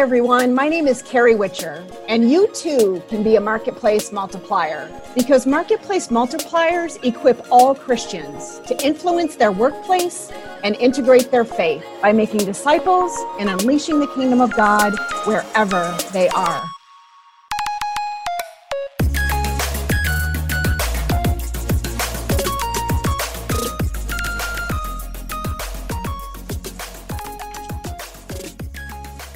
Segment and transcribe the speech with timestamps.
[0.00, 0.54] Everyone.
[0.54, 6.08] My name is Carrie Witcher, and you too can be a marketplace multiplier because marketplace
[6.08, 10.32] multipliers equip all Christians to influence their workplace
[10.64, 16.30] and integrate their faith by making disciples and unleashing the kingdom of God wherever they
[16.30, 16.64] are.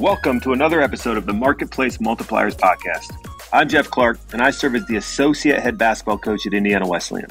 [0.00, 3.14] Welcome to another episode of the Marketplace Multipliers Podcast.
[3.52, 7.28] I'm Jeff Clark, and I serve as the Associate Head Basketball Coach at Indiana Wesleyan.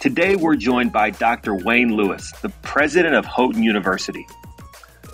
[0.00, 1.56] Today, we're joined by Dr.
[1.56, 4.24] Wayne Lewis, the President of Houghton University.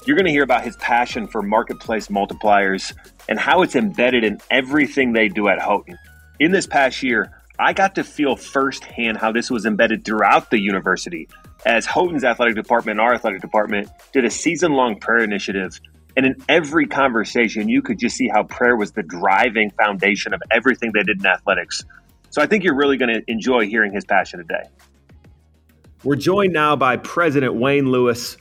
[0.07, 2.93] You're going to hear about his passion for marketplace multipliers
[3.27, 5.97] and how it's embedded in everything they do at Houghton.
[6.41, 10.61] In this past year, I got to feel firsthand how this was embedded throughout the
[10.61, 11.27] university
[11.65, 15.81] as Houghton's athletic department and our athletic department did a season long prayer initiative
[16.17, 20.43] and in every conversation, you could just see how prayer was the driving foundation of
[20.51, 21.85] everything they did in athletics.
[22.31, 24.63] So I think you're really going to enjoy hearing his passion today.
[26.05, 28.37] We're joined now by President Wayne Lewis.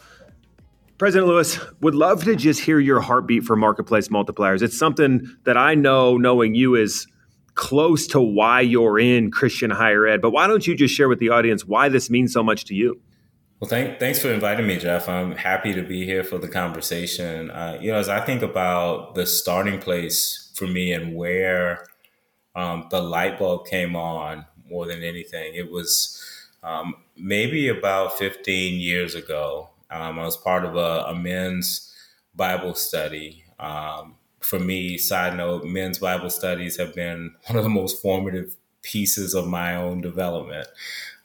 [0.98, 4.62] President Lewis, would love to just hear your heartbeat for marketplace multipliers.
[4.62, 7.08] It's something that I know, knowing you, is
[7.56, 10.22] close to why you're in Christian higher ed.
[10.22, 12.76] But why don't you just share with the audience why this means so much to
[12.76, 13.02] you?
[13.60, 15.10] Well, thank, thanks for inviting me, Jeff.
[15.10, 17.52] I'm happy to be here for the conversation.
[17.52, 21.86] Uh, you know, as I think about the starting place for me and where
[22.56, 26.22] um, the light bulb came on more than anything, it was
[26.64, 29.70] um, maybe about 15 years ago.
[29.92, 31.94] Um, I was part of a, a men's
[32.36, 33.44] Bible study.
[33.60, 38.56] Um, for me, side note, men's Bible studies have been one of the most formative
[38.82, 40.68] pieces of my own development.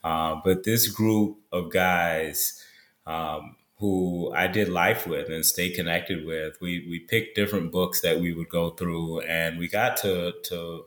[0.03, 2.63] Uh, but this group of guys
[3.07, 8.01] um, who I did life with and stay connected with, we we picked different books
[8.03, 10.85] that we would go through, and we got to to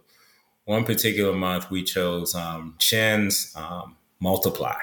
[0.66, 4.81] one particular month we chose um, Chan's um, Multiply,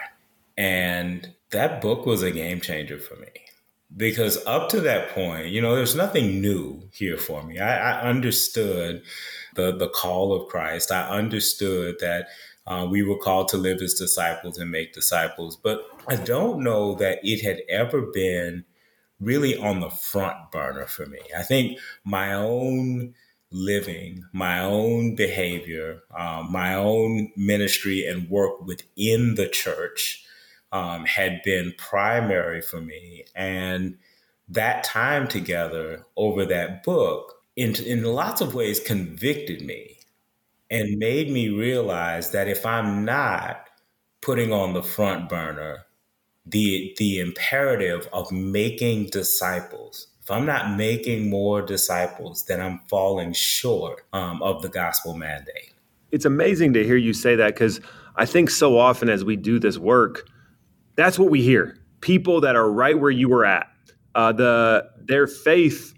[0.56, 3.43] and that book was a game changer for me
[3.96, 7.58] because up to that point, you know, there's nothing new here for me.
[7.58, 9.02] I, I understood
[9.54, 10.90] the the call of Christ.
[10.90, 12.28] I understood that
[12.66, 15.56] uh, we were called to live as disciples and make disciples.
[15.56, 18.64] But I don't know that it had ever been
[19.20, 21.20] really on the front burner for me.
[21.36, 23.14] I think my own
[23.50, 30.24] living, my own behavior, um, my own ministry and work within the church
[30.74, 33.24] um, had been primary for me.
[33.34, 33.96] And
[34.48, 39.98] that time together over that book, in, in lots of ways, convicted me
[40.68, 43.68] and made me realize that if I'm not
[44.20, 45.86] putting on the front burner
[46.46, 53.32] the the imperative of making disciples, if I'm not making more disciples, then I'm falling
[53.32, 55.72] short um, of the gospel mandate.
[56.10, 57.80] It's amazing to hear you say that because
[58.16, 60.28] I think so often as we do this work,
[60.96, 61.78] that's what we hear.
[62.00, 63.68] People that are right where you were at,
[64.14, 65.94] uh, the their faith,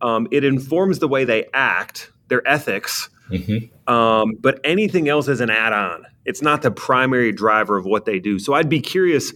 [0.00, 3.92] um, it informs the way they act, their ethics, Mm-hmm.
[3.92, 6.06] Um, but anything else is an add-on.
[6.24, 8.38] It's not the primary driver of what they do.
[8.38, 9.32] So I'd be curious,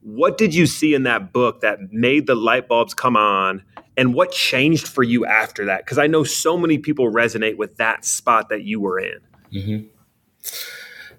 [0.00, 3.62] what did you see in that book that made the light bulbs come on,
[3.96, 5.84] and what changed for you after that?
[5.84, 9.18] Because I know so many people resonate with that spot that you were in.
[9.52, 9.86] Mm-hmm.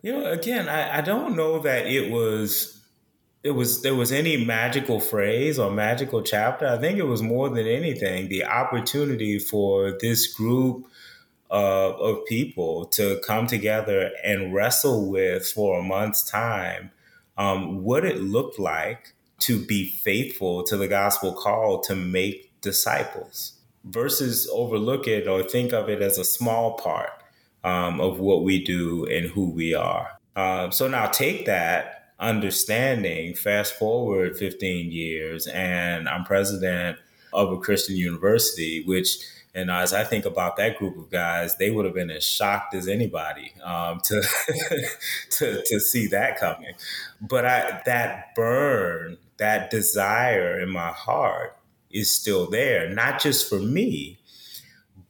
[0.02, 2.83] You know, again, I, I don't know that it was
[3.44, 6.66] it was there was any magical phrase or magical chapter.
[6.66, 10.88] I think it was more than anything the opportunity for this group
[11.50, 16.92] of, of people to come together and wrestle with for a month's time
[17.38, 23.60] um, what it looked like to be faithful to the gospel call to make disciples
[23.84, 27.12] versus overlook it or think of it as a small part
[27.66, 30.12] um, of what we do and who we are.
[30.36, 36.98] Uh, so now take that understanding, fast forward 15 years, and I'm president
[37.34, 39.18] of a Christian university, which
[39.56, 42.74] and as I think about that group of guys, they would have been as shocked
[42.74, 44.24] as anybody um, to,
[45.32, 46.74] to to see that coming.
[47.22, 51.56] But I, that burn, that desire in my heart
[51.92, 54.18] is still there, not just for me,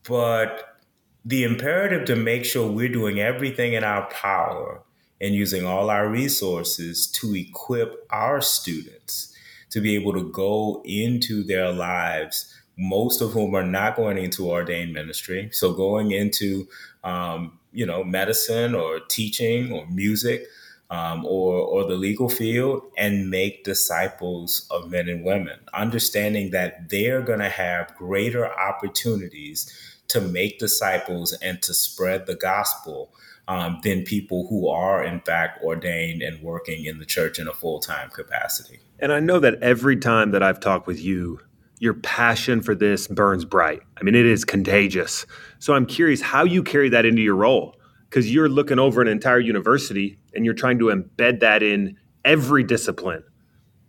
[0.05, 0.77] but
[1.23, 4.81] the imperative to make sure we're doing everything in our power
[5.23, 9.33] and using all our resources to equip our students
[9.69, 14.49] to be able to go into their lives most of whom are not going into
[14.49, 15.49] ordained ministry.
[15.51, 16.67] So going into,
[17.03, 20.47] um, you know, medicine or teaching or music,
[20.89, 26.89] um, or, or the legal field and make disciples of men and women, understanding that
[26.89, 29.71] they're going to have greater opportunities
[30.13, 33.11] to make disciples and to spread the gospel
[33.47, 37.53] um, than people who are, in fact, ordained and working in the church in a
[37.53, 38.79] full time capacity.
[38.99, 41.39] And I know that every time that I've talked with you,
[41.79, 43.81] your passion for this burns bright.
[43.99, 45.25] I mean, it is contagious.
[45.59, 47.75] So I'm curious how you carry that into your role
[48.09, 52.63] because you're looking over an entire university and you're trying to embed that in every
[52.63, 53.23] discipline,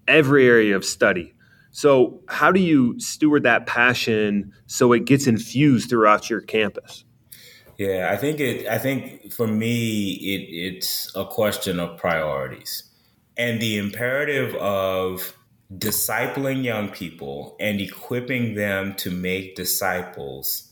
[0.09, 1.34] every area of study.
[1.75, 7.05] So, how do you steward that passion so it gets infused throughout your campus?
[7.79, 8.69] Yeah, I think it.
[8.69, 12.85] I think for me, it, it's a question of priorities
[13.37, 15.37] and the imperative of
[15.77, 20.71] discipling young people and equipping them to make disciples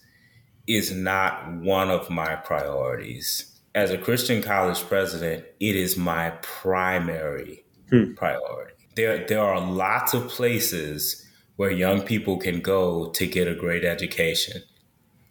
[0.68, 3.60] is not one of my priorities.
[3.74, 8.14] As a Christian college president, it is my primary hmm.
[8.14, 13.54] priority there there are lots of places where young people can go to get a
[13.54, 14.62] great education.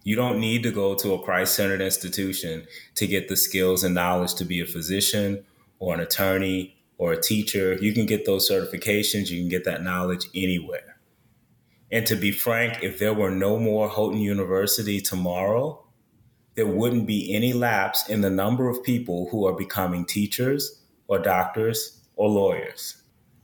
[0.04, 2.66] You don't need to go to a Christ centered institution
[2.96, 5.44] to get the skills and knowledge to be a physician
[5.78, 7.74] or an attorney or a teacher.
[7.74, 10.98] You can get those certifications, you can get that knowledge anywhere.
[11.90, 15.84] And to be frank, if there were no more Houghton University tomorrow,
[16.54, 21.18] there wouldn't be any lapse in the number of people who are becoming teachers or
[21.18, 23.01] doctors or lawyers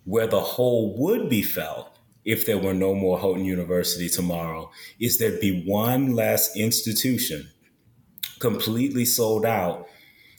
[0.08, 5.18] where the hole would be felt if there were no more Houghton University tomorrow is
[5.18, 7.50] there'd be one less institution
[8.38, 9.86] completely sold out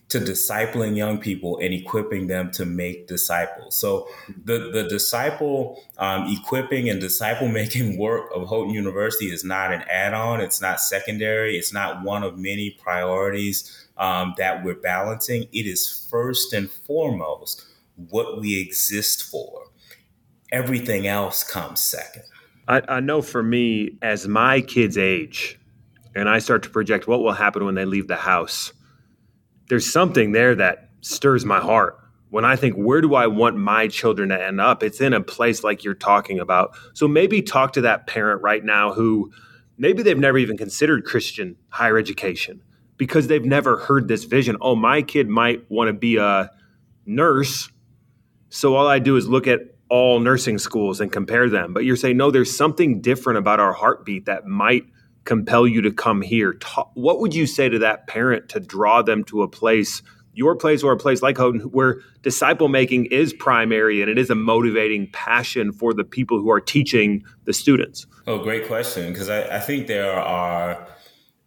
[0.07, 3.75] to discipling young people and equipping them to make disciples.
[3.75, 4.07] So
[4.44, 9.83] the the disciple um, equipping and disciple making work of Houghton University is not an
[9.83, 10.42] add on.
[10.42, 11.57] It's not secondary.
[11.57, 15.44] It's not one of many priorities um, that we're balancing.
[15.54, 17.66] It is first and foremost
[18.07, 19.66] what we exist for.
[20.51, 22.24] Everything else comes second.
[22.68, 25.60] I, I know for me, as my kids age,
[26.16, 28.74] and I start to project what will happen when they leave the house,
[29.69, 31.98] there's something there that stirs my heart.
[32.30, 34.84] When I think, where do I want my children to end up?
[34.84, 36.75] It's in a place like you're talking about.
[36.94, 39.31] So maybe talk to that parent right now who
[39.78, 42.62] maybe they've never even considered Christian higher education
[42.98, 44.57] because they've never heard this vision.
[44.62, 46.52] Oh, my kid might want to be a
[47.06, 47.69] nurse
[48.50, 51.74] so all I do is look at all nursing schools and compare them.
[51.74, 54.84] But you're saying, no, there's something different about our heartbeat that might
[55.25, 56.57] compel you to come here.
[56.94, 60.01] What would you say to that parent to draw them to a place,
[60.34, 64.30] your place or a place like Houghton, where disciple making is primary and it is
[64.30, 68.06] a motivating passion for the people who are teaching the students?
[68.28, 69.12] Oh, great question.
[69.12, 70.88] Because I, I think there are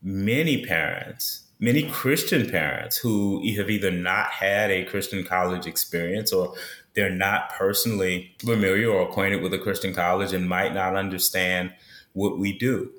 [0.03, 6.55] many parents many Christian parents who have either not had a Christian college experience or
[6.95, 11.73] they're not personally familiar or acquainted with a Christian college and might not understand
[12.13, 12.91] what we do.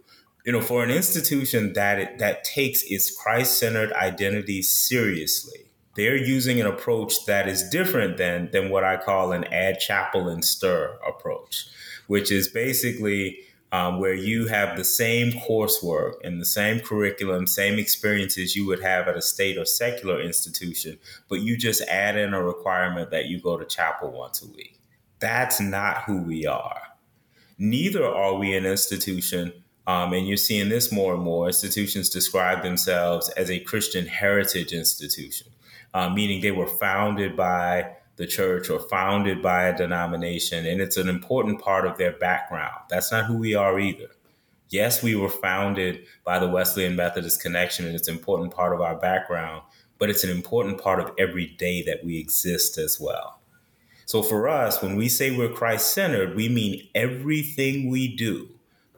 [0.45, 6.59] You know, for an institution that it, that takes its Christ-centered identity seriously, they're using
[6.59, 10.97] an approach that is different than than what I call an add chapel and stir
[11.07, 11.67] approach,
[12.07, 13.39] which is basically
[13.73, 18.83] um, where you have the same coursework and the same curriculum, same experiences you would
[18.83, 23.25] have at a state or secular institution, but you just add in a requirement that
[23.25, 24.79] you go to chapel once a week.
[25.19, 26.83] That's not who we are.
[27.57, 29.51] Neither are we an institution,
[29.87, 31.47] um, and you're seeing this more and more.
[31.47, 35.47] Institutions describe themselves as a Christian heritage institution,
[35.95, 40.97] uh, meaning they were founded by the church or founded by a denomination, and it's
[40.97, 42.81] an important part of their background.
[42.89, 44.09] That's not who we are either.
[44.69, 48.81] Yes, we were founded by the Wesleyan Methodist Connection, and it's an important part of
[48.81, 49.63] our background,
[49.99, 53.39] but it's an important part of every day that we exist as well.
[54.05, 58.49] So for us, when we say we're Christ centered, we mean everything we do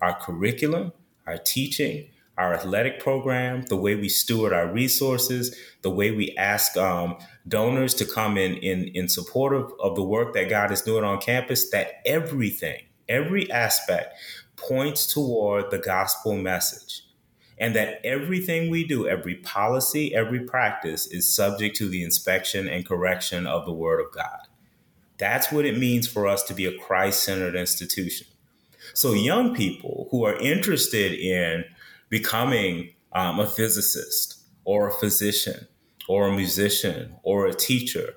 [0.01, 0.91] our curriculum,
[1.25, 2.07] our teaching,
[2.37, 7.93] our athletic program, the way we steward our resources, the way we ask um, donors
[7.95, 11.21] to come in, in in support of, of the work that God is doing on
[11.21, 14.15] campus, that everything, every aspect
[14.55, 17.01] points toward the gospel message.
[17.57, 22.85] And that everything we do, every policy, every practice is subject to the inspection and
[22.85, 24.39] correction of the Word of God.
[25.17, 28.27] That's what it means for us to be a Christ centered institution.
[28.93, 31.63] So, young people who are interested in
[32.09, 35.67] becoming um, a physicist or a physician
[36.07, 38.13] or a musician or a teacher,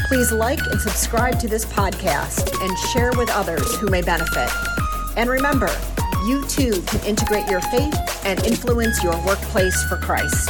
[0.10, 4.50] Please like and subscribe to this podcast and share with others who may benefit.
[5.16, 5.70] And remember,
[6.28, 10.50] you too can integrate your faith and influence your workplace for Christ.